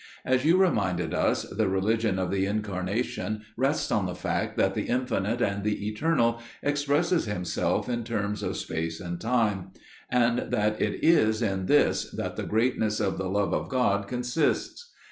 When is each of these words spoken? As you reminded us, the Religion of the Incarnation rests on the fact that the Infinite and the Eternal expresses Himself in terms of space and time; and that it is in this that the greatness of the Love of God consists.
As 0.25 0.43
you 0.43 0.57
reminded 0.57 1.13
us, 1.13 1.43
the 1.43 1.69
Religion 1.69 2.17
of 2.17 2.31
the 2.31 2.47
Incarnation 2.47 3.41
rests 3.55 3.91
on 3.91 4.07
the 4.07 4.15
fact 4.15 4.57
that 4.57 4.73
the 4.73 4.87
Infinite 4.87 5.43
and 5.43 5.63
the 5.63 5.87
Eternal 5.87 6.41
expresses 6.63 7.25
Himself 7.25 7.87
in 7.87 8.03
terms 8.03 8.41
of 8.41 8.57
space 8.57 8.99
and 8.99 9.21
time; 9.21 9.69
and 10.09 10.49
that 10.49 10.81
it 10.81 11.03
is 11.05 11.43
in 11.43 11.67
this 11.67 12.09
that 12.17 12.35
the 12.35 12.41
greatness 12.41 12.99
of 12.99 13.19
the 13.19 13.29
Love 13.29 13.53
of 13.53 13.69
God 13.69 14.07
consists. 14.07 14.91